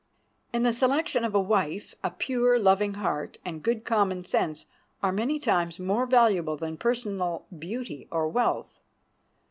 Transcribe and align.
In 0.51 0.63
the 0.63 0.73
selection 0.73 1.23
of 1.23 1.35
a 1.35 1.39
wife 1.39 1.93
a 2.03 2.09
pure, 2.09 2.57
loving 2.57 2.95
heart 2.95 3.37
and 3.45 3.61
good 3.61 3.85
common 3.85 4.23
sense 4.25 4.65
are 5.03 5.11
many 5.11 5.37
times 5.37 5.77
more 5.77 6.07
valuable 6.07 6.57
than 6.57 6.75
personal 6.75 7.45
beauty 7.59 8.07
or 8.09 8.27
wealth. 8.27 8.81